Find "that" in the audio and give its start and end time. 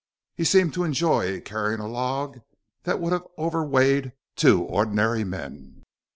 2.85-2.99